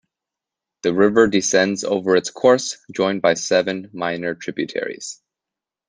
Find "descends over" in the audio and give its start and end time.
1.27-2.15